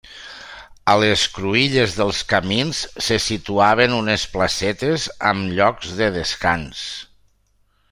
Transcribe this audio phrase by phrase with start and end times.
[0.93, 6.85] A les cruïlles dels camins se situaven unes placetes amb llocs de descans.